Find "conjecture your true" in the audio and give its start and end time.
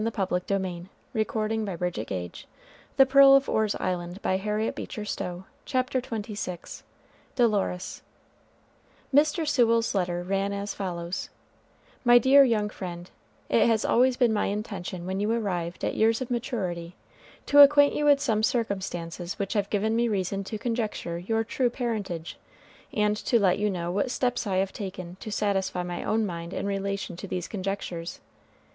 20.57-21.69